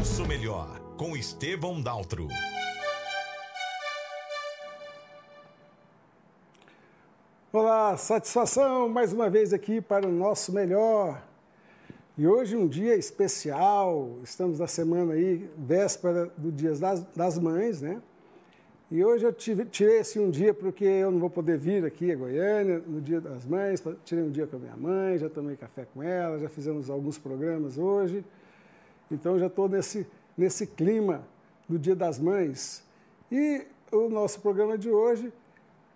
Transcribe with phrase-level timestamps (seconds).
[0.00, 2.26] Nosso Melhor, com Estevão Daltro.
[7.52, 11.22] Olá, satisfação mais uma vez aqui para o Nosso Melhor.
[12.16, 17.82] E hoje um dia especial, estamos na semana aí, véspera do Dia das, das Mães,
[17.82, 18.00] né?
[18.90, 22.10] E hoje eu tive, tirei esse um dia porque eu não vou poder vir aqui
[22.10, 25.56] a Goiânia no Dia das Mães, tirei um dia com a minha mãe, já tomei
[25.56, 28.24] café com ela, já fizemos alguns programas hoje.
[29.10, 30.06] Então já estou nesse,
[30.36, 31.26] nesse clima
[31.68, 32.84] do Dia das Mães.
[33.30, 35.32] E o nosso programa de hoje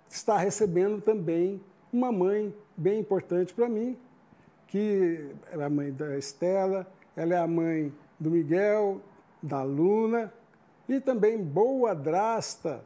[0.08, 1.60] está recebendo também
[1.92, 3.96] uma mãe bem importante para mim,
[4.66, 6.86] que é a mãe da Estela,
[7.16, 9.00] ela é a mãe do Miguel,
[9.42, 10.32] da Luna,
[10.88, 12.84] e também boa drasta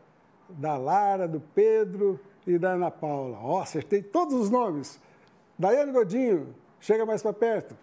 [0.48, 3.38] da Lara, do Pedro e da Ana Paula.
[3.42, 5.00] Ó, oh, acertei todos os nomes.
[5.58, 7.76] Daiane Godinho, chega mais para perto.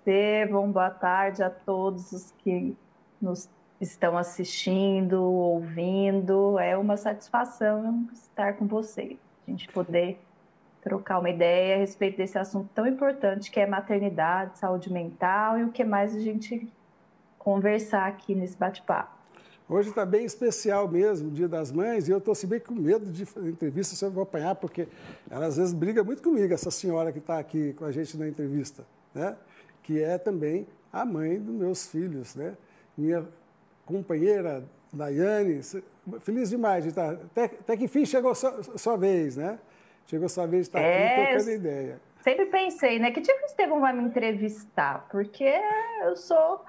[0.00, 2.74] Estevão, boa tarde a todos os que
[3.20, 6.58] nos estão assistindo, ouvindo.
[6.58, 10.18] É uma satisfação estar com você, a gente poder
[10.80, 15.64] trocar uma ideia a respeito desse assunto tão importante que é maternidade, saúde mental e
[15.64, 16.66] o que mais a gente
[17.38, 19.20] conversar aqui nesse bate-papo.
[19.68, 23.04] Hoje está bem especial mesmo, Dia das Mães, e eu estou assim, bem com medo
[23.04, 24.88] de entrevista se eu vou apanhar, porque
[25.30, 28.26] ela às vezes briga muito comigo, essa senhora que está aqui com a gente na
[28.26, 28.82] entrevista,
[29.14, 29.36] né?
[29.90, 32.56] Que é também a mãe dos meus filhos, né?
[32.96, 33.26] minha
[33.84, 35.60] companheira Daiane,
[36.20, 39.58] feliz demais de estar, até, até que enfim chegou sua, sua vez, né?
[40.06, 42.00] Chegou sua vez de estar é, aqui trocando ideia.
[42.20, 43.10] Sempre pensei, né?
[43.10, 45.08] Que dia que o Estevão vai me entrevistar?
[45.10, 45.52] Porque
[46.04, 46.64] eu sou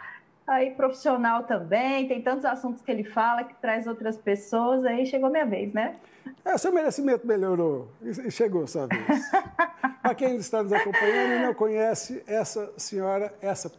[0.46, 5.28] aí profissional também, tem tantos assuntos que ele fala que traz outras pessoas, aí chegou
[5.28, 5.96] a minha vez, né?
[6.44, 9.32] É, seu merecimento melhorou e chegou sua vez.
[10.02, 13.72] Para quem está nos acompanhando e não conhece essa senhora, essa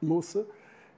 [0.00, 0.46] moça,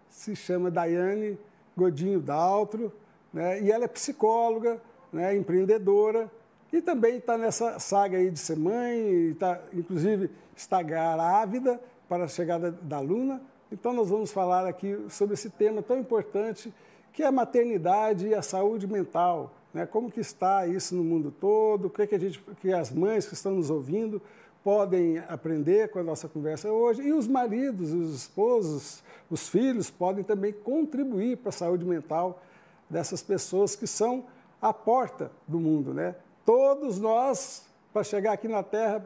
[0.08, 1.38] se chama Daiane
[1.76, 2.92] Godinho Daltro,
[3.32, 3.60] né?
[3.60, 4.80] e ela é psicóloga,
[5.12, 5.34] né?
[5.36, 6.30] empreendedora,
[6.72, 12.28] e também está nessa saga aí de ser mãe, tá, inclusive está grávida para a
[12.28, 13.40] chegada da Luna,
[13.72, 16.72] então, nós vamos falar aqui sobre esse tema tão importante
[17.10, 19.50] que é a maternidade e a saúde mental.
[19.72, 19.86] Né?
[19.86, 21.86] Como que está isso no mundo todo?
[21.86, 24.20] O que, é que, a gente, que as mães que estão nos ouvindo
[24.62, 27.00] podem aprender com a nossa conversa hoje?
[27.00, 32.42] E os maridos, os esposos, os filhos podem também contribuir para a saúde mental
[32.90, 34.26] dessas pessoas que são
[34.60, 35.94] a porta do mundo.
[35.94, 36.14] Né?
[36.44, 39.02] Todos nós, para chegar aqui na Terra,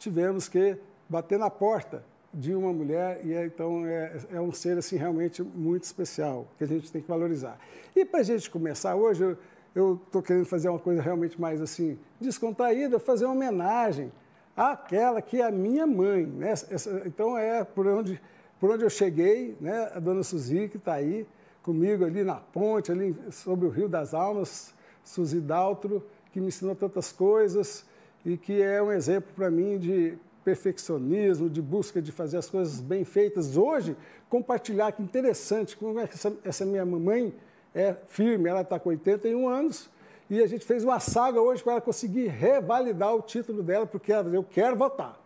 [0.00, 0.76] tivemos que
[1.08, 5.42] bater na porta de uma mulher e é, então é, é, um ser assim realmente
[5.42, 7.58] muito especial que a gente tem que valorizar.
[7.94, 9.36] E para a gente começar hoje
[9.74, 14.12] eu estou querendo fazer uma coisa realmente mais assim descontraída, fazer uma homenagem
[14.56, 16.50] àquela que é a minha mãe, né?
[16.50, 18.20] Essa, então é por onde
[18.60, 19.90] por onde eu cheguei, né?
[19.94, 21.26] A dona Suzy que está aí
[21.62, 26.76] comigo ali na ponte ali sobre o Rio das Almas, Suzy Daltro que me ensinou
[26.76, 27.84] tantas coisas
[28.24, 30.16] e que é um exemplo para mim de
[30.50, 33.56] perfeccionismo, de busca de fazer as coisas bem feitas.
[33.56, 33.96] Hoje,
[34.28, 37.32] compartilhar que interessante, como é que essa, essa minha mamãe
[37.72, 39.88] é firme, ela está com 81 anos,
[40.28, 44.12] e a gente fez uma saga hoje para ela conseguir revalidar o título dela, porque
[44.12, 45.20] ela eu quero votar.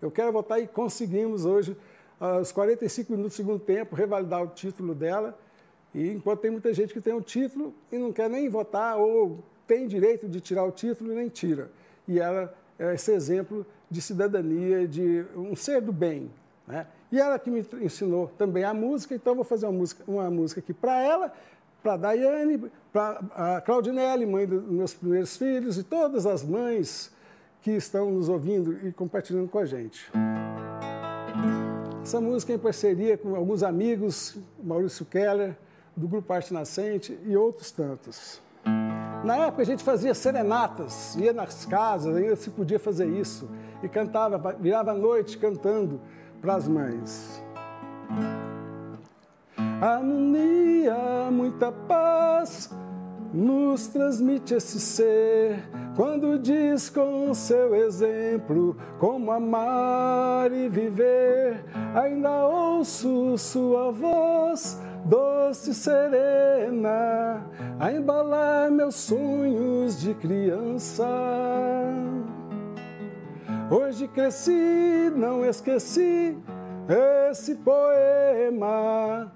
[0.00, 1.76] Eu quero votar e conseguimos hoje,
[2.18, 5.38] aos 45 minutos do segundo tempo, revalidar o título dela.
[5.94, 9.44] E enquanto tem muita gente que tem um título e não quer nem votar, ou
[9.66, 11.70] tem direito de tirar o título e nem tira.
[12.08, 16.30] E ela é esse exemplo de cidadania, de um ser do bem.
[16.66, 16.86] Né?
[17.10, 20.60] E ela que me ensinou também a música, então vou fazer uma música, uma música
[20.60, 21.32] aqui para ela,
[21.82, 27.12] para a Daiane, para a Claudinelli, mãe dos meus primeiros filhos, e todas as mães
[27.60, 30.10] que estão nos ouvindo e compartilhando com a gente.
[32.02, 35.56] Essa música é em parceria com alguns amigos, Maurício Keller,
[35.96, 38.40] do Grupo Arte Nascente e outros tantos.
[39.24, 43.48] Na época a gente fazia serenatas, ia nas casas, ainda se podia fazer isso,
[43.82, 46.00] e cantava, virava a noite cantando
[46.40, 47.40] para as mães.
[49.80, 52.68] Harmonia, muita paz,
[53.32, 61.64] nos transmite esse ser, quando diz com seu exemplo como amar e viver.
[61.94, 67.44] Ainda ouço sua voz doce serena,
[67.78, 71.06] a embalar meus sonhos de criança.
[73.70, 76.36] Hoje cresci, não esqueci
[77.30, 79.32] esse poema.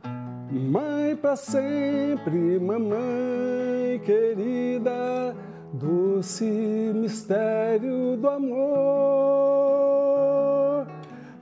[0.51, 5.35] Mãe para sempre, mamãe querida,
[5.73, 6.45] doce
[6.95, 9.77] mistério do amor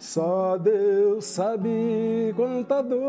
[0.05, 3.01] Só Deus sabe quanta dor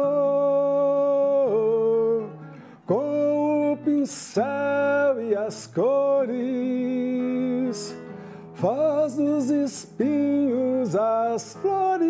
[2.85, 6.33] com o pincel e as cores
[8.53, 12.05] faz dos espinhos as flores.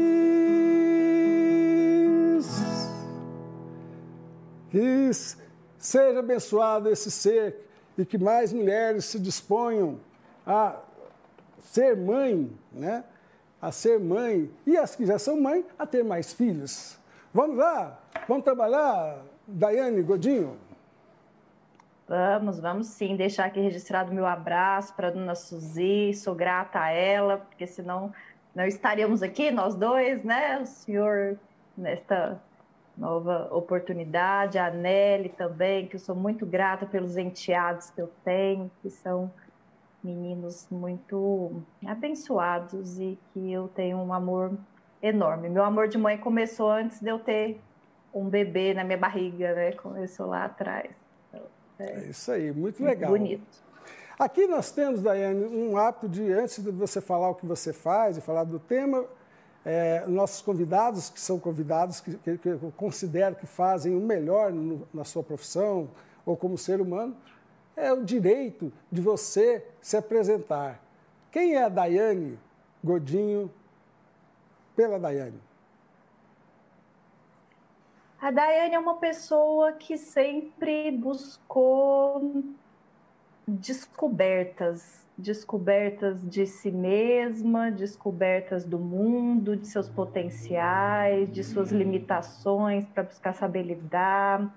[4.69, 5.09] Que
[5.79, 7.67] seja abençoado esse ser
[7.97, 9.99] e que mais mulheres se disponham
[10.45, 10.75] a
[11.59, 13.03] ser mãe, né?
[13.65, 16.99] A ser mãe e as que já são mãe a ter mais filhos.
[17.33, 20.55] Vamos lá, vamos trabalhar, Daiane Godinho.
[22.07, 23.15] Vamos, vamos sim.
[23.15, 26.13] Deixar aqui registrado meu abraço para a dona Suzy.
[26.13, 28.13] Sou grata a ela, porque senão
[28.53, 30.59] não estaríamos aqui, nós dois, né?
[30.59, 31.35] O senhor,
[31.75, 32.39] nesta
[32.95, 34.59] nova oportunidade.
[34.59, 39.33] A Nelly também, que eu sou muito grata pelos enteados que eu tenho, que são
[40.05, 44.55] meninos muito abençoados e que eu tenho um amor
[45.01, 45.49] enorme.
[45.49, 47.59] Meu amor de mãe começou antes de eu ter
[48.13, 49.71] um bebê na minha barriga, né?
[49.73, 50.89] Começou lá atrás.
[51.29, 51.41] Então,
[51.79, 53.11] é, é, isso aí, muito legal.
[53.11, 53.65] Bonito.
[54.17, 58.17] Aqui nós temos, Daiane, um hábito de, antes de você falar o que você faz
[58.17, 59.03] e falar do tema,
[59.65, 64.53] é, nossos convidados, que são convidados que, que, que, eu considero que fazem o melhor
[64.53, 65.89] no, na sua profissão
[66.25, 67.17] ou como ser humano,
[67.75, 70.79] é o direito de você se apresentar.
[71.31, 72.39] Quem é a Daiane
[72.83, 73.51] Godinho
[74.75, 75.39] pela Daiane?
[78.21, 82.43] A Daiane é uma pessoa que sempre buscou
[83.47, 93.03] descobertas, descobertas de si mesma, descobertas do mundo, de seus potenciais, de suas limitações para
[93.03, 94.51] buscar saber lidar,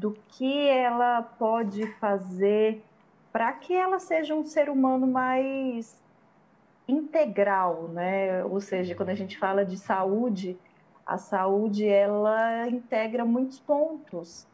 [0.00, 2.82] do que ela pode fazer
[3.30, 6.02] para que ela seja um ser humano mais
[6.88, 8.42] integral, né?
[8.44, 10.56] Ou seja, quando a gente fala de saúde,
[11.06, 14.46] a saúde ela integra muitos pontos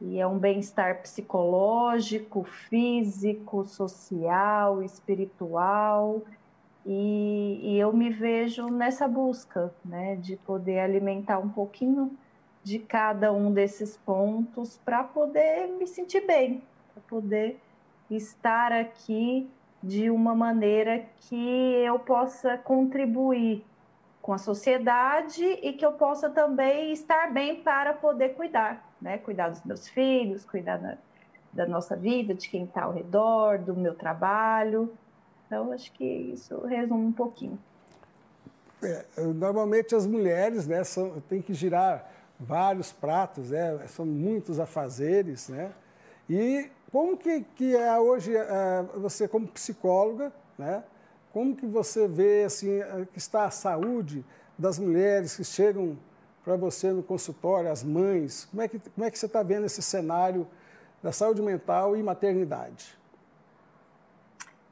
[0.00, 6.22] e é um bem-estar psicológico, físico, social, espiritual.
[6.84, 12.16] E, e, eu me vejo nessa busca, né, de poder alimentar um pouquinho
[12.62, 16.62] de cada um desses pontos para poder me sentir bem,
[16.92, 17.60] para poder
[18.10, 19.48] estar aqui
[19.82, 23.64] de uma maneira que eu possa contribuir
[24.20, 29.18] com a sociedade e que eu possa também estar bem para poder cuidar né?
[29.18, 30.98] Cuidar dos meus filhos, cuidar da,
[31.52, 34.92] da nossa vida, de quem está ao redor, do meu trabalho.
[35.46, 37.58] Então, acho que isso resume um pouquinho.
[38.82, 39.04] É,
[39.34, 42.08] normalmente as mulheres né, são, têm que girar
[42.38, 45.72] vários pratos, né, são muitos afazeres, né?
[46.28, 50.84] E como que, que é hoje, é, você como psicóloga, né?
[51.32, 52.80] Como que você vê assim,
[53.12, 54.24] que está a saúde
[54.56, 55.98] das mulheres que chegam
[56.42, 58.46] para você no consultório, as mães?
[58.46, 60.46] Como é que, como é que você está vendo esse cenário
[61.02, 62.98] da saúde mental e maternidade?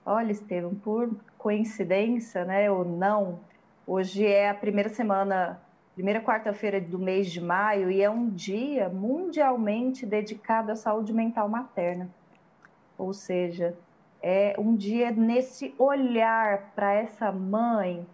[0.05, 3.41] Olha, Estevam, por coincidência, né, ou não,
[3.87, 5.61] hoje é a primeira semana,
[5.97, 11.49] primeira quarta-feira do mês de maio e é um dia mundialmente dedicado à saúde mental
[11.49, 12.11] materna.
[12.99, 13.75] Ou seja,
[14.23, 18.07] é um dia nesse olhar para essa mãe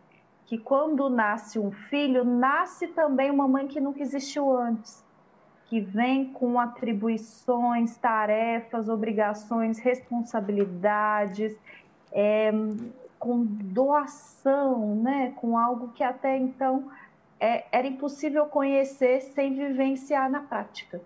[0.46, 5.04] que quando nasce um filho, nasce também uma mãe que nunca existiu antes,
[5.66, 11.56] que vem com atribuições, tarefas, obrigações, responsabilidades,
[12.12, 12.52] é,
[13.18, 15.32] com doação, né?
[15.34, 16.88] com algo que até então
[17.42, 21.00] é, era impossível conhecer sem vivenciar na prática.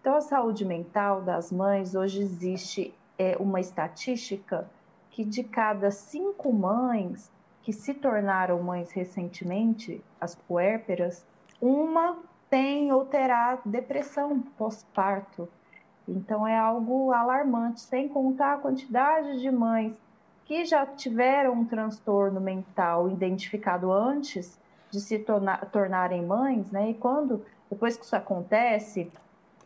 [0.00, 4.70] Então, a saúde mental das mães, hoje existe é, uma estatística
[5.10, 7.28] que de cada cinco mães,
[7.60, 11.26] que se tornaram mães recentemente, as puérperas,
[11.60, 15.48] uma tem ou terá depressão pós-parto.
[16.06, 20.00] Então é algo alarmante, sem contar a quantidade de mães
[20.44, 24.62] que já tiveram um transtorno mental identificado antes
[24.94, 26.90] de se tornar, tornarem mães, né?
[26.90, 29.10] E quando, depois que isso acontece,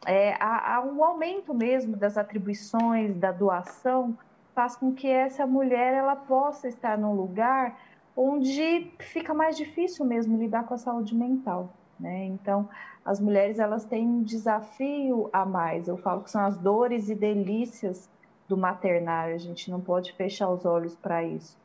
[0.07, 4.17] é, há, há um aumento mesmo das atribuições, da doação,
[4.55, 7.79] faz com que essa mulher ela possa estar num lugar
[8.17, 11.75] onde fica mais difícil mesmo lidar com a saúde mental.
[12.01, 12.25] Né?
[12.25, 12.69] Então,
[13.05, 15.89] as mulheres elas têm um desafio a mais.
[15.89, 18.09] Eu falo que são as dores e delícias
[18.49, 19.35] do maternário.
[19.35, 21.57] A gente não pode fechar os olhos para isso.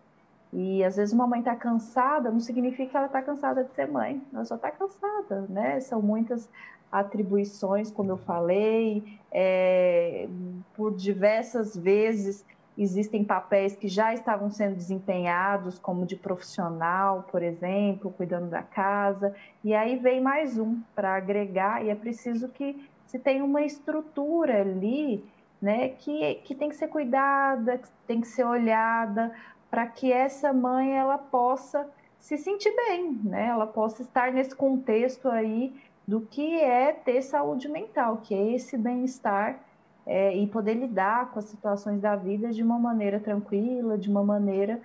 [0.54, 3.88] E às vezes uma mãe está cansada, não significa que ela está cansada de ser
[3.88, 4.22] mãe.
[4.32, 5.80] Ela só está cansada, né?
[5.80, 6.48] São muitas
[6.92, 10.30] atribuições, como eu falei, é,
[10.76, 12.46] por diversas vezes
[12.78, 19.34] existem papéis que já estavam sendo desempenhados, como de profissional, por exemplo, cuidando da casa,
[19.64, 24.62] e aí vem mais um para agregar, e é preciso que se tenha uma estrutura
[24.62, 25.24] ali,
[25.62, 29.32] né, que, que tem que ser cuidada, que tem que ser olhada,
[29.74, 31.90] para que essa mãe ela possa
[32.20, 35.76] se sentir bem, né, ela possa estar nesse contexto aí
[36.08, 39.60] do que é ter saúde mental, que é esse bem-estar
[40.06, 44.24] é, e poder lidar com as situações da vida de uma maneira tranquila, de uma
[44.24, 44.80] maneira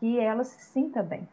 [0.00, 1.28] que ela se sinta bem.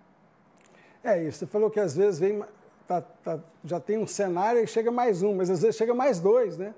[1.03, 1.39] É isso.
[1.39, 2.43] Você falou que às vezes vem,
[2.87, 6.19] tá, tá, já tem um cenário e chega mais um, mas às vezes chega mais
[6.19, 6.75] dois, né?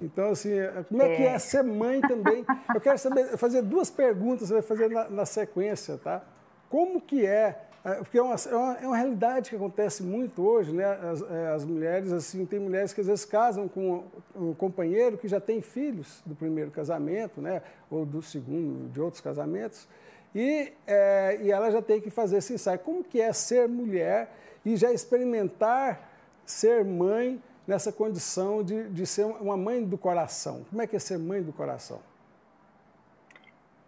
[0.00, 0.50] Então, assim,
[0.88, 1.16] como é, é.
[1.16, 2.44] que é ser mãe também?
[2.74, 6.22] Eu quero saber, fazer duas perguntas, você vai fazer na, na sequência, tá?
[6.68, 10.46] Como que é é, porque é uma, é uma, é uma, realidade que acontece muito
[10.46, 10.84] hoje, né?
[10.84, 14.04] As, é, as, mulheres, assim, tem mulheres que às vezes casam com
[14.36, 17.62] um companheiro que já tem filhos do primeiro casamento, né?
[17.90, 19.88] Ou do segundo, de outros casamentos,
[20.34, 22.78] e, é, e ela já tem que fazer esse ensaio.
[22.80, 24.30] Como que é ser mulher
[24.64, 26.08] e já experimentar
[26.44, 30.66] ser mãe nessa condição de, de ser uma mãe do coração?
[30.68, 32.00] Como é que é ser mãe do coração?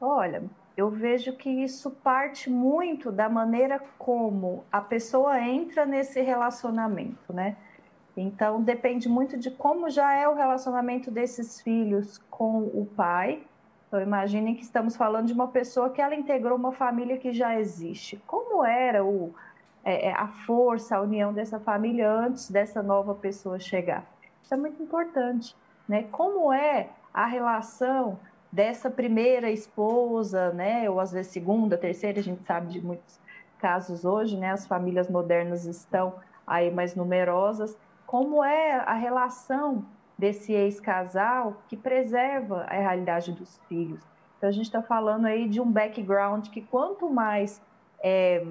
[0.01, 0.45] Olha,
[0.77, 7.57] eu vejo que isso parte muito da maneira como a pessoa entra nesse relacionamento, né?
[8.17, 13.43] Então depende muito de como já é o relacionamento desses filhos com o pai.
[13.89, 17.59] Então imaginem que estamos falando de uma pessoa que ela integrou uma família que já
[17.59, 18.23] existe.
[18.29, 19.35] Como era o,
[19.85, 24.05] é, é a força, a união dessa família antes dessa nova pessoa chegar?
[24.43, 25.57] Isso é muito importante,
[25.89, 26.05] né?
[26.11, 28.19] Como é a relação
[28.51, 33.19] dessa primeira esposa, né, ou às vezes segunda, terceira, a gente sabe de muitos
[33.59, 36.15] casos hoje, né, as famílias modernas estão
[36.47, 39.87] aí mais numerosas, como é a relação
[40.19, 44.05] desse ex-casal que preserva a realidade dos filhos.
[44.37, 47.63] Então a gente está falando aí de um background que quanto mais
[48.03, 48.45] é,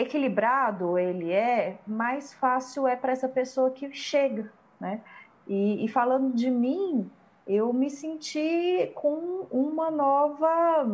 [0.00, 5.00] equilibrado ele é, mais fácil é para essa pessoa que chega, né?
[5.46, 7.10] E, e falando de mim,
[7.46, 10.86] eu me senti com uma nova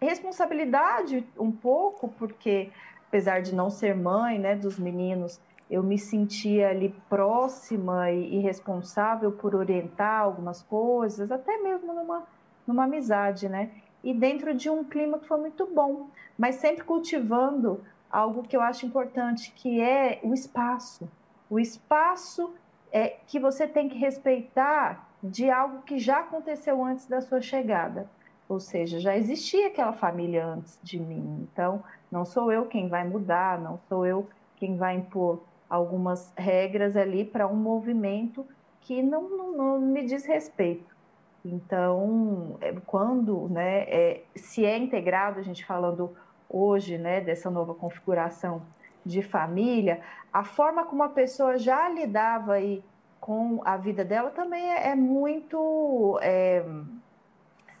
[0.00, 2.70] responsabilidade um pouco, porque
[3.08, 8.38] apesar de não ser mãe, né, dos meninos, eu me sentia ali próxima e, e
[8.38, 12.24] responsável por orientar algumas coisas, até mesmo numa,
[12.66, 13.70] numa amizade, né?
[14.02, 18.60] E dentro de um clima que foi muito bom, mas sempre cultivando algo que eu
[18.60, 21.08] acho importante, que é o espaço.
[21.50, 22.54] O espaço
[22.92, 28.08] é que você tem que respeitar de algo que já aconteceu antes da sua chegada.
[28.48, 31.46] Ou seja, já existia aquela família antes de mim.
[31.52, 34.26] Então, não sou eu quem vai mudar, não sou eu
[34.56, 38.46] quem vai impor algumas regras ali para um movimento
[38.80, 40.96] que não, não, não, me diz respeito.
[41.44, 46.16] Então, é, quando, né, é, se é integrado, a gente falando
[46.48, 48.62] hoje, né, dessa nova configuração
[49.04, 50.00] de família,
[50.32, 52.82] a forma como a pessoa já lidava aí
[53.20, 56.18] com a vida dela também é, é muito.
[56.22, 56.64] É,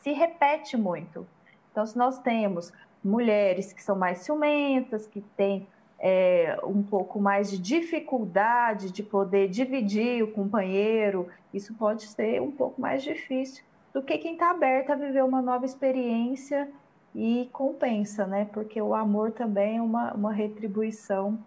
[0.00, 1.26] se repete muito.
[1.70, 2.72] Então, se nós temos
[3.04, 5.66] mulheres que são mais ciumentas, que têm
[5.98, 12.50] é, um pouco mais de dificuldade de poder dividir o companheiro, isso pode ser um
[12.50, 16.68] pouco mais difícil do que quem está aberta a viver uma nova experiência
[17.14, 18.48] e compensa, né?
[18.52, 21.38] Porque o amor também é uma, uma retribuição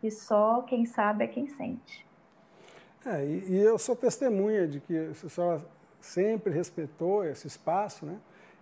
[0.00, 2.06] que só quem sabe é quem sente.
[3.04, 5.64] É, e, e, eu sou testemunha de que a senhora
[6.00, 8.18] sempre respeitou esse espaço, né?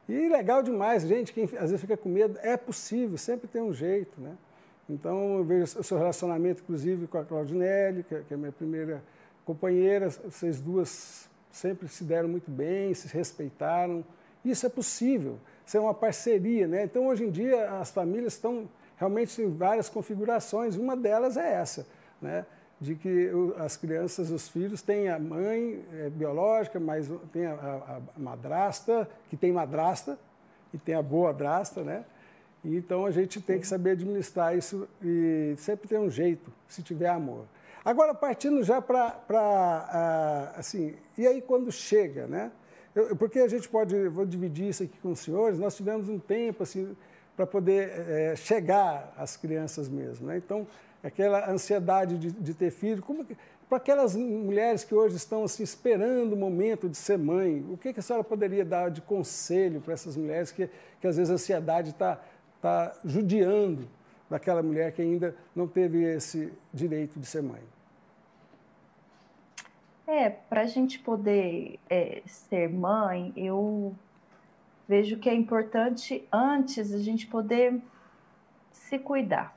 [0.09, 3.73] E legal demais, gente, quem às vezes fica com medo, é possível, sempre tem um
[3.73, 4.37] jeito, né?
[4.89, 8.39] Então, eu vejo o seu relacionamento, inclusive, com a Claudinelli, que, é, que é a
[8.39, 9.03] minha primeira
[9.45, 14.05] companheira, vocês duas sempre se deram muito bem, se respeitaram.
[14.45, 16.85] Isso é possível, isso é uma parceria, né?
[16.85, 21.87] Então, hoje em dia, as famílias estão realmente em várias configurações, uma delas é essa,
[22.21, 22.45] né?
[22.81, 27.97] de que as crianças, os filhos, têm a mãe é, biológica, mas tem a, a,
[27.97, 30.19] a, madrasta, que tem madrasta,
[30.73, 32.05] e tem a boa madrasta, né?
[32.65, 37.09] Então a gente tem que saber administrar isso e sempre ter um jeito, se tiver
[37.09, 37.45] amor.
[37.85, 42.51] Agora, partindo já para, assim, e aí quando chega, né?
[42.95, 46.19] Eu, porque a gente pode, vou dividir isso aqui com os senhores, nós tivemos um
[46.19, 46.97] tempo, assim,
[47.37, 50.39] para poder é, chegar às crianças mesmo, né?
[50.39, 50.67] Então,
[51.03, 53.03] aquela ansiedade de, de ter filho.
[53.03, 53.27] Como
[53.69, 57.93] para aquelas mulheres que hoje estão assim, esperando o momento de ser mãe, o que,
[57.93, 60.69] que a senhora poderia dar de conselho para essas mulheres que,
[61.01, 62.21] que às vezes a ansiedade está
[62.65, 63.87] tá judiando
[64.31, 67.63] daquela mulher que ainda não teve esse direito de ser mãe?
[70.07, 73.95] É, para a gente poder é, ser mãe, eu
[74.89, 77.83] vejo que é importante antes a gente poder
[78.73, 79.55] se cuidar,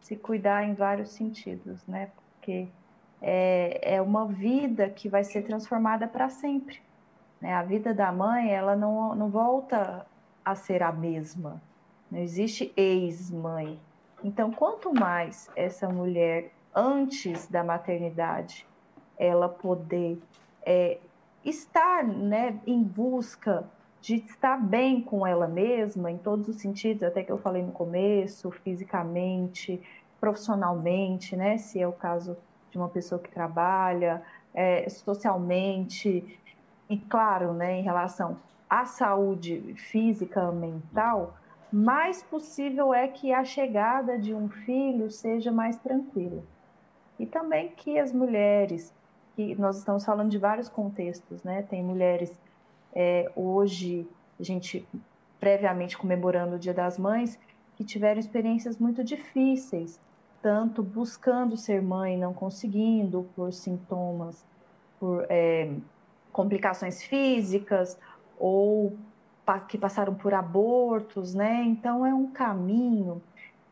[0.00, 2.12] se cuidar em vários sentidos, né?
[2.14, 2.68] Porque
[3.20, 6.80] é, é uma vida que vai ser transformada para sempre.
[7.40, 7.52] Né?
[7.52, 10.06] A vida da mãe, ela não, não volta
[10.44, 11.60] a ser a mesma.
[12.16, 13.78] Não existe ex-mãe.
[14.24, 18.66] Então, quanto mais essa mulher, antes da maternidade,
[19.18, 20.18] ela poder
[20.64, 20.96] é,
[21.44, 23.64] estar né, em busca
[24.00, 27.72] de estar bem com ela mesma, em todos os sentidos, até que eu falei no
[27.72, 29.78] começo, fisicamente,
[30.18, 32.34] profissionalmente, né, se é o caso
[32.70, 34.22] de uma pessoa que trabalha,
[34.54, 36.40] é, socialmente,
[36.88, 38.38] e claro, né, em relação
[38.70, 41.36] à saúde física, mental,
[41.76, 46.42] mais possível é que a chegada de um filho seja mais tranquila.
[47.18, 48.94] E também que as mulheres,
[49.34, 51.60] que nós estamos falando de vários contextos, né?
[51.62, 52.40] Tem mulheres
[52.94, 54.08] é, hoje,
[54.40, 54.88] a gente
[55.38, 57.38] previamente comemorando o Dia das Mães,
[57.76, 60.00] que tiveram experiências muito difíceis,
[60.40, 64.46] tanto buscando ser mãe, não conseguindo, por sintomas,
[64.98, 65.70] por é,
[66.32, 67.98] complicações físicas
[68.38, 68.96] ou
[69.68, 71.62] que passaram por abortos, né?
[71.64, 73.22] Então é um caminho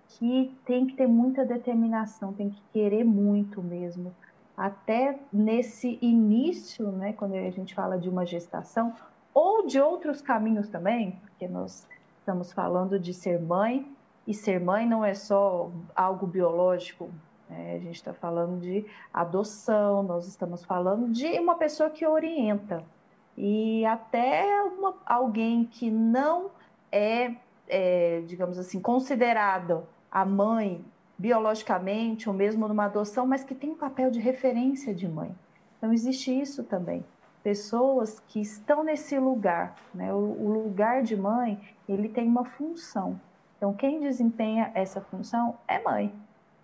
[0.08, 4.14] que tem que ter muita determinação, tem que querer muito mesmo.
[4.56, 8.94] Até nesse início, né, quando a gente fala de uma gestação,
[9.32, 11.88] ou de outros caminhos também, porque nós
[12.20, 13.92] estamos falando de ser mãe,
[14.26, 17.10] e ser mãe não é só algo biológico,
[17.50, 17.74] né?
[17.74, 22.82] a gente está falando de adoção, nós estamos falando de uma pessoa que orienta,
[23.36, 26.50] e até uma, alguém que não
[26.90, 27.34] é,
[27.68, 30.84] é, digamos assim, considerado a mãe
[31.18, 35.34] biologicamente ou mesmo numa adoção, mas que tem um papel de referência de mãe.
[35.78, 37.04] Então existe isso também.
[37.42, 40.12] Pessoas que estão nesse lugar, né?
[40.14, 43.20] o, o lugar de mãe, ele tem uma função.
[43.56, 46.12] Então quem desempenha essa função é mãe.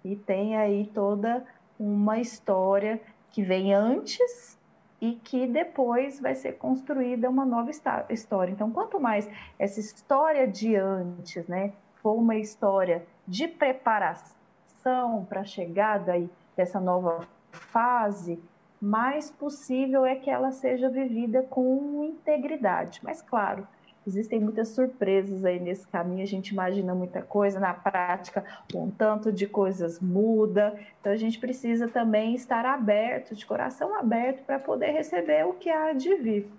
[0.04, 1.44] E tem aí toda
[1.78, 3.00] uma história
[3.30, 4.58] que vem antes
[5.00, 7.70] e que depois vai ser construída uma nova
[8.10, 8.52] história.
[8.52, 15.44] Então, quanto mais essa história de antes, né, for uma história de preparação para a
[15.44, 18.38] chegada aí dessa nova fase,
[18.80, 23.00] mais possível é que ela seja vivida com integridade.
[23.02, 23.66] Mas, claro,
[24.06, 29.30] Existem muitas surpresas aí nesse caminho, a gente imagina muita coisa, na prática um tanto
[29.30, 34.92] de coisas muda, então a gente precisa também estar aberto, de coração aberto, para poder
[34.92, 36.50] receber o que há de vir.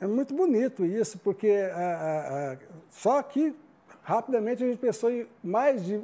[0.00, 2.56] É muito bonito isso, porque a, a, a,
[2.90, 3.54] só que
[4.02, 6.02] rapidamente a gente pensou em mais de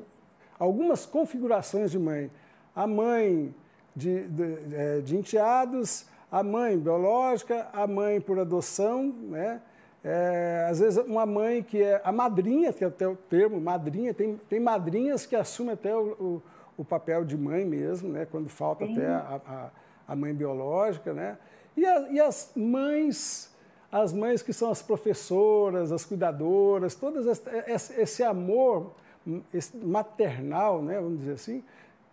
[0.59, 2.31] algumas configurações de mãe.
[2.75, 3.55] A mãe
[3.95, 9.61] de, de, é, de enteados, a mãe biológica, a mãe por adoção, né?
[10.03, 14.15] É, às vezes uma mãe que é a madrinha, que é até o termo madrinha,
[14.15, 16.43] tem, tem madrinhas que assumem até o, o,
[16.79, 18.93] o papel de mãe mesmo, né, quando falta Sim.
[18.93, 19.71] até a, a,
[20.09, 21.13] a, mãe biológica.
[21.13, 21.37] Né?
[21.77, 23.55] E, a, e as mães,
[23.93, 27.21] as mães que são as professoras, as cuidadoras, todo
[27.99, 28.95] esse, amor
[29.53, 31.63] esse maternal, né, vamos dizer assim,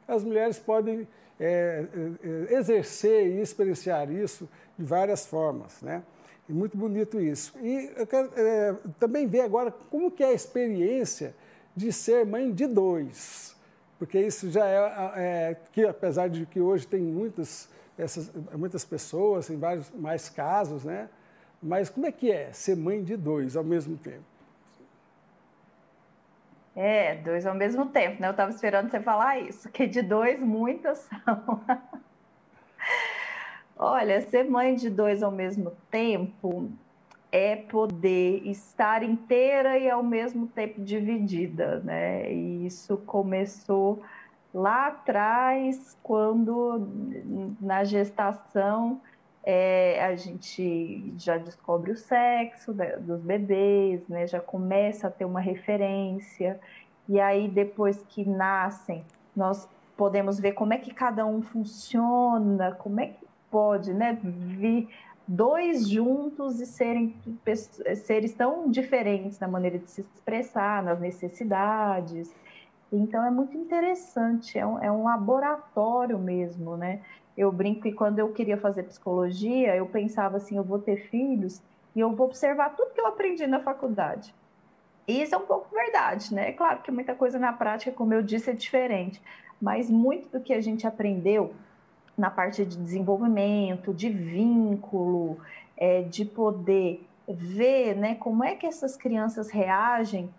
[0.06, 1.08] as mulheres podem
[1.40, 1.86] é,
[2.52, 5.82] é, exercer e experienciar isso de várias formas.
[5.82, 6.04] Né?
[6.50, 7.54] Muito bonito isso.
[7.60, 11.36] E eu quero é, também ver agora como que é a experiência
[11.76, 13.56] de ser mãe de dois.
[14.00, 19.48] Porque isso já é, é que apesar de que hoje tem muitas, essas, muitas pessoas,
[19.48, 21.10] tem vários mais casos, né?
[21.62, 24.24] Mas como é que é ser mãe de dois ao mesmo tempo?
[26.76, 28.28] É, dois ao mesmo tempo, né?
[28.28, 31.62] Eu estava esperando você falar isso, que de dois muitas são.
[33.80, 36.72] Olha, ser mãe de dois ao mesmo tempo
[37.32, 42.32] é poder estar inteira e ao mesmo tempo dividida, né?
[42.32, 44.02] E isso começou
[44.52, 46.88] lá atrás, quando
[47.62, 49.00] na gestação
[49.44, 54.26] é, a gente já descobre o sexo dos bebês, né?
[54.26, 56.60] Já começa a ter uma referência
[57.08, 63.00] e aí depois que nascem nós podemos ver como é que cada um funciona, como
[63.00, 64.90] é que pode né, vir
[65.28, 67.16] dois juntos e serem
[67.96, 72.34] seres tão diferentes na maneira de se expressar, nas necessidades.
[72.92, 77.02] Então é muito interessante, é um, é um laboratório mesmo, né?
[77.36, 81.62] Eu brinco que quando eu queria fazer psicologia, eu pensava assim, eu vou ter filhos
[81.94, 84.34] e eu vou observar tudo que eu aprendi na faculdade.
[85.08, 86.50] E isso é um pouco verdade, né?
[86.50, 89.22] É claro que muita coisa na prática, como eu disse, é diferente,
[89.62, 91.54] mas muito do que a gente aprendeu
[92.18, 95.38] na parte de desenvolvimento, de vínculo,
[95.78, 100.30] é, de poder ver né, como é que essas crianças reagem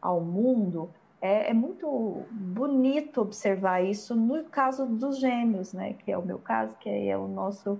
[0.00, 0.88] ao mundo,
[1.20, 6.38] é, é, muito bonito observar isso no caso dos gêmeos, né, que é o meu
[6.38, 7.78] caso, que é o nosso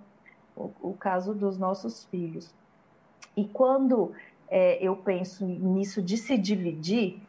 [0.56, 2.52] o, o caso dos nossos filhos.
[3.36, 4.12] E quando
[4.48, 7.22] é, eu penso nisso de se dividir,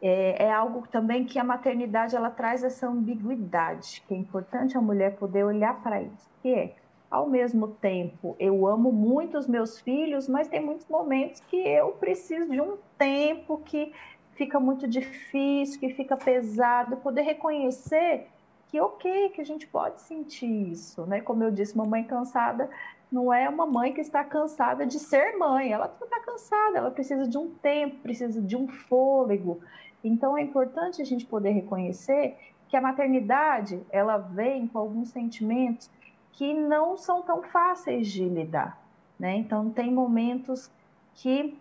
[0.00, 4.80] é, é, algo também que a maternidade ela traz essa ambiguidade, que é importante a
[4.80, 6.74] mulher poder olhar para isso, que é
[7.10, 11.92] ao mesmo tempo, eu amo muito os meus filhos, mas tem muitos momentos que eu
[11.92, 13.94] preciso de um tempo que
[14.34, 18.26] fica muito difícil, que fica pesado, poder reconhecer
[18.68, 21.20] que ok, que a gente pode sentir isso, né?
[21.22, 22.68] Como eu disse, mamãe cansada
[23.10, 27.26] não é uma mãe que está cansada de ser mãe, ela está cansada, ela precisa
[27.26, 29.60] de um tempo, precisa de um fôlego.
[30.02, 32.36] Então é importante a gente poder reconhecer
[32.68, 35.90] que a maternidade ela vem com alguns sentimentos
[36.32, 38.80] que não são tão fáceis de lidar,
[39.18, 39.36] né?
[39.36, 40.70] Então tem momentos
[41.14, 41.58] que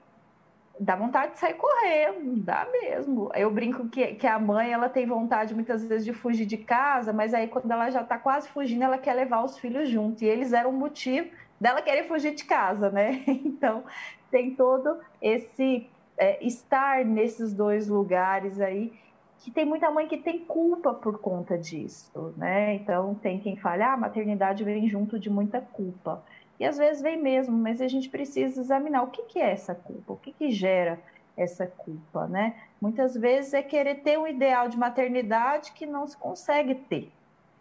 [0.80, 3.32] dá vontade de sair correndo, dá mesmo.
[3.34, 7.12] Eu brinco que, que a mãe ela tem vontade muitas vezes de fugir de casa,
[7.12, 10.24] mas aí quando ela já está quase fugindo, ela quer levar os filhos junto.
[10.24, 13.24] E eles eram o motivo dela querer fugir de casa, né?
[13.28, 13.84] Então
[14.30, 18.92] tem todo esse é, estar nesses dois lugares aí
[19.40, 22.74] que tem muita mãe que tem culpa por conta disso, né?
[22.76, 26.24] Então tem quem fale, ah, a maternidade vem junto de muita culpa.
[26.60, 29.76] E às vezes vem mesmo, mas a gente precisa examinar o que, que é essa
[29.76, 31.00] culpa, o que, que gera
[31.36, 32.56] essa culpa, né?
[32.82, 37.12] Muitas vezes é querer ter um ideal de maternidade que não se consegue ter.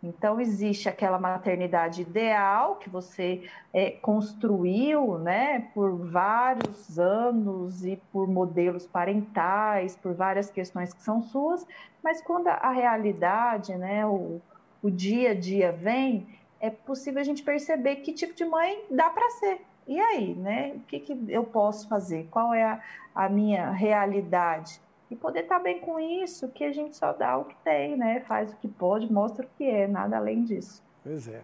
[0.06, 8.28] Então, existe aquela maternidade ideal que você é, construiu né, por vários anos e por
[8.28, 11.66] modelos parentais, por várias questões que são suas,
[12.02, 14.40] mas quando a realidade, né, o,
[14.82, 16.26] o dia a dia vem,
[16.60, 19.60] é possível a gente perceber que tipo de mãe dá para ser.
[19.86, 20.72] E aí, né?
[20.76, 22.26] O que, que eu posso fazer?
[22.30, 22.80] Qual é a,
[23.14, 24.80] a minha realidade?
[25.10, 27.96] E poder estar tá bem com isso, que a gente só dá o que tem,
[27.96, 28.20] né?
[28.20, 30.82] Faz o que pode, mostra o que é, nada além disso.
[31.02, 31.42] Pois é.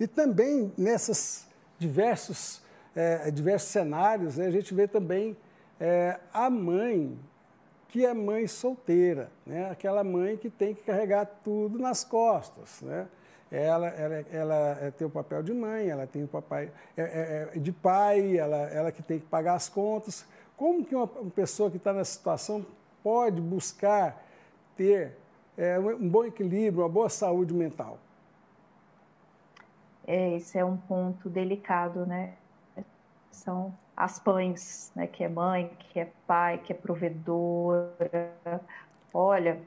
[0.00, 1.46] E também nesses
[1.78, 2.62] diversos,
[2.96, 5.36] é, diversos cenários, né, a gente vê também
[5.78, 7.18] é, a mãe
[7.92, 9.70] que é mãe solteira, né?
[9.70, 12.80] aquela mãe que tem que carregar tudo nas costas.
[12.80, 13.06] Né?
[13.50, 17.50] Ela, ela, ela é, tem o papel de mãe, ela tem o papai é, é,
[17.54, 20.24] é, de pai, ela, ela que tem que pagar as contas.
[20.56, 22.64] Como que uma, uma pessoa que está nessa situação
[23.02, 24.22] pode buscar
[24.76, 25.16] ter
[25.56, 27.98] é, um bom equilíbrio, uma boa saúde mental?
[30.06, 32.34] É, esse é um ponto delicado, né?
[33.30, 35.06] São as pães, né?
[35.06, 38.60] Que é mãe, que é pai, que é provedora.
[39.12, 39.60] Olha,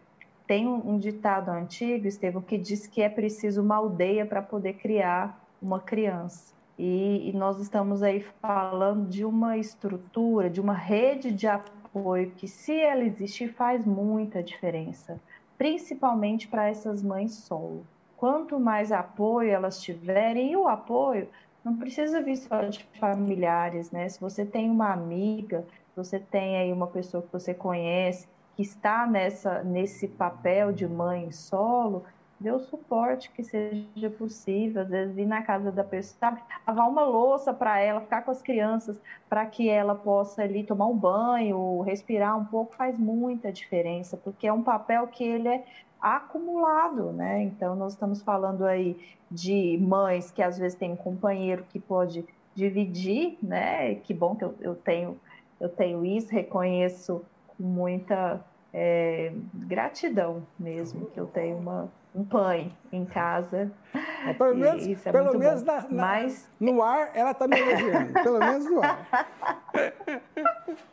[0.48, 5.40] tem um, ditado antigo, Estevam, que diz que é preciso uma aldeia para poder criar
[5.62, 6.54] uma criança.
[6.78, 12.32] E, e, nós estamos aí falando de uma estrutura, de uma rede de apoio apoio,
[12.32, 15.20] que se ela existir faz muita diferença,
[15.58, 17.86] principalmente para essas mães solo.
[18.18, 21.28] Quanto mais apoio elas tiverem, e o apoio
[21.64, 24.08] não precisa vir só de familiares, né?
[24.10, 29.06] Se você tem uma amiga, você tem aí uma pessoa que você conhece, que está
[29.08, 32.04] nessa, nesse papel de mãe solo,
[32.40, 36.42] dê o suporte que seja possível, às vezes ir na casa da pessoa, sabe?
[36.68, 40.88] lavar uma louça para ela, ficar com as crianças, para que ela possa ali tomar
[40.88, 45.64] um banho, respirar um pouco, faz muita diferença, porque é um papel que ele é
[46.02, 47.42] acumulado, né?
[47.42, 48.98] Então, nós estamos falando aí
[49.32, 53.96] de mães que às vezes tem um companheiro que pode dividir, né?
[53.96, 55.20] Que bom que eu, eu tenho
[55.60, 58.44] eu tenho isso, reconheço com muita
[58.74, 63.72] é, gratidão mesmo, que eu tenho uma um pai em casa.
[64.26, 66.50] Mas pelo menos, é pelo menos na, na, Mas...
[66.60, 68.14] no ar ela está me elogiando.
[68.14, 69.08] pelo menos no ar.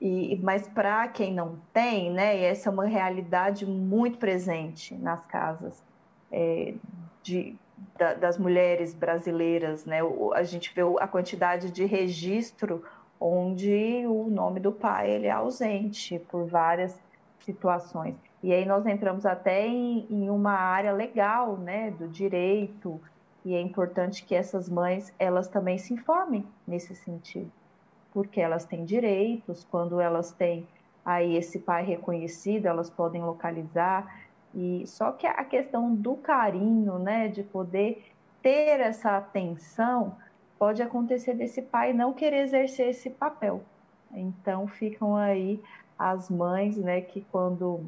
[0.00, 5.84] E, mas para quem não tem, né, essa é uma realidade muito presente nas casas
[6.32, 6.72] é,
[7.22, 7.54] de,
[7.98, 9.84] da, das mulheres brasileiras.
[9.84, 9.98] Né?
[10.34, 12.82] a gente vê a quantidade de registro
[13.20, 16.98] onde o nome do pai ele é ausente por várias
[17.40, 18.29] situações.
[18.42, 23.00] E aí nós entramos até em, em, uma área legal, né, do direito,
[23.44, 27.50] e é importante que essas mães, elas também se informem nesse sentido,
[28.12, 30.66] porque elas têm direitos, quando elas têm
[31.04, 34.22] aí esse pai reconhecido, elas podem localizar,
[34.54, 38.02] e só que a questão do carinho, né, de poder
[38.42, 40.16] ter essa atenção,
[40.58, 43.62] pode acontecer desse pai não querer exercer esse papel.
[44.12, 45.62] Então ficam aí
[45.98, 47.84] as mães, né, que quando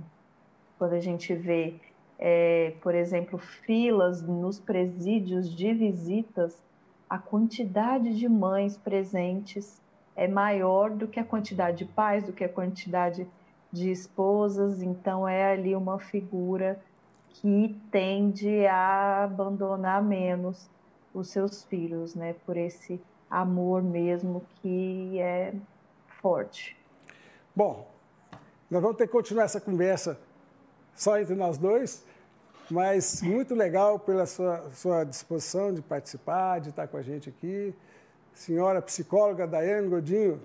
[0.83, 1.75] quando a gente vê,
[2.19, 6.61] é, por exemplo, filas nos presídios de visitas
[7.09, 9.81] a quantidade de mães presentes
[10.17, 13.29] é maior do que a quantidade de pais, do que a quantidade
[13.71, 16.81] de esposas, então é ali uma figura
[17.29, 20.69] que tende a abandonar menos
[21.15, 25.55] os seus filhos, né, por esse amor mesmo que é
[26.21, 26.77] forte.
[27.55, 27.87] Bom,
[28.69, 30.19] nós vamos ter que continuar essa conversa
[30.95, 32.05] só entre nós dois,
[32.71, 37.75] mas muito legal pela sua, sua disposição de participar, de estar com a gente aqui.
[38.33, 40.41] Senhora psicóloga Daiane Godinho,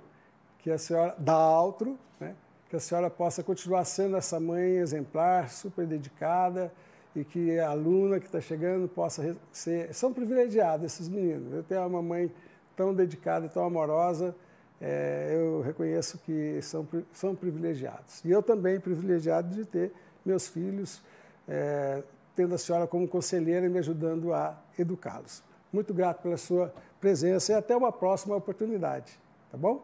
[0.60, 2.36] que a senhora dá outro, né?
[2.70, 6.72] que a senhora possa continuar sendo essa mãe exemplar, super dedicada
[7.16, 9.94] e que a aluna que está chegando possa ser.
[9.94, 11.54] São privilegiados esses meninos.
[11.54, 12.32] Eu tenho uma mãe
[12.76, 14.36] tão dedicada, tão amorosa,
[14.80, 18.24] é, eu reconheço que são, são privilegiados.
[18.24, 19.92] E eu também privilegiado de ter
[20.28, 21.02] meus filhos,
[21.48, 22.04] é,
[22.36, 25.44] tendo a senhora como conselheira e me ajudando a educá-los.
[25.72, 29.20] Muito grato pela sua presença e até uma próxima oportunidade,
[29.52, 29.82] tá bom?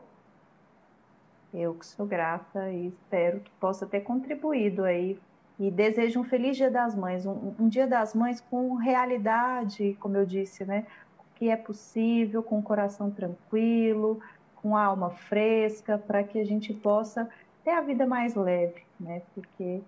[1.54, 5.20] Eu que sou grata e espero que possa ter contribuído aí.
[5.60, 10.18] E desejo um feliz Dia das Mães, um, um Dia das Mães com realidade, como
[10.18, 10.88] eu disse, né?
[11.36, 14.20] Que é possível, com o coração tranquilo,
[14.56, 17.30] com a alma fresca, para que a gente possa
[17.64, 19.22] ter a vida mais leve, né?
[19.36, 19.82] Porque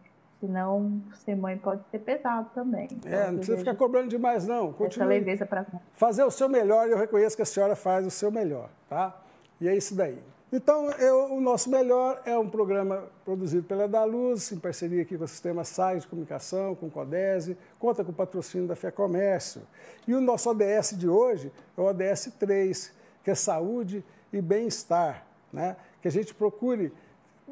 [0.45, 2.88] senão ser mãe pode ser pesado também.
[2.91, 4.71] Então, é, não precisa ficar cobrando demais, não.
[4.71, 4.88] Continue.
[4.88, 8.12] Essa leveza para Fazer o seu melhor, e eu reconheço que a senhora faz o
[8.12, 9.19] seu melhor, tá?
[9.60, 10.19] E é isso daí.
[10.51, 15.17] Então, eu, o nosso melhor é um programa produzido pela Da Luz, em parceria aqui
[15.17, 18.91] com o Sistema SAG de Comunicação, com o Codese, conta com o patrocínio da Fé
[18.91, 19.63] Comércio.
[20.08, 25.25] E o nosso ODS de hoje é o ODS 3, que é saúde e bem-estar,
[25.51, 25.75] né?
[26.01, 26.93] Que a gente procure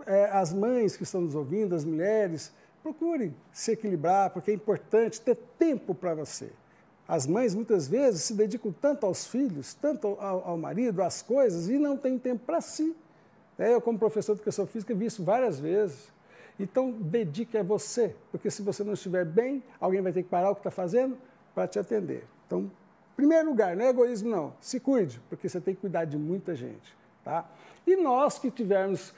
[0.05, 2.53] é, as mães que estão nos ouvindo, as mulheres,
[2.83, 6.51] procurem se equilibrar, porque é importante ter tempo para você.
[7.07, 11.69] As mães muitas vezes se dedicam tanto aos filhos, tanto ao, ao marido, às coisas,
[11.69, 12.95] e não têm tempo para si.
[13.57, 16.11] É, eu, como professor de educação física, vi isso várias vezes.
[16.59, 20.51] Então, dedique a você, porque se você não estiver bem, alguém vai ter que parar
[20.51, 21.17] o que está fazendo
[21.53, 22.25] para te atender.
[22.45, 22.71] Então,
[23.15, 24.53] primeiro lugar, não é egoísmo, não.
[24.59, 26.95] Se cuide, porque você tem que cuidar de muita gente.
[27.23, 27.49] Tá?
[27.85, 29.13] E nós que tivermos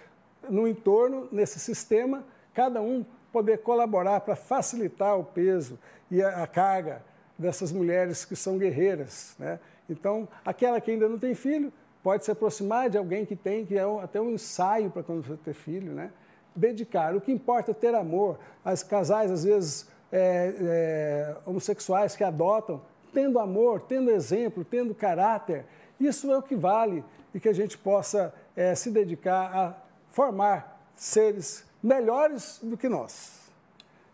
[0.50, 2.24] no entorno, nesse sistema,
[2.54, 5.78] cada um poder colaborar para facilitar o peso
[6.10, 7.04] e a, carga
[7.38, 9.36] dessas mulheres que são guerreiras.
[9.38, 9.60] Né?
[9.90, 13.78] Então, aquela que ainda não tem filho pode se aproximar de alguém que tem, que
[13.78, 16.12] é até um ensaio para quando você ter filho, né?
[16.56, 17.14] dedicar.
[17.14, 18.40] O que importa é ter amor.
[18.64, 22.82] As casais, às vezes, é, é, homossexuais que adotam,
[23.14, 25.66] tendo amor, tendo exemplo, tendo caráter,
[26.00, 29.74] isso é o que vale e que a gente possa é, se dedicar a
[30.08, 33.42] formar seres melhores do que nós.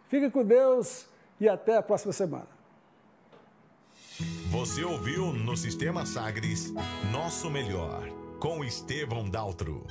[0.10, 1.08] Fique com Deus
[1.40, 2.48] e até a próxima semana.
[4.50, 6.74] Você ouviu no Sistema Sagres
[7.12, 8.08] Nosso Melhor,
[8.40, 9.88] com Estevão Daltro.